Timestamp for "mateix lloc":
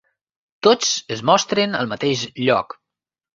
1.93-2.75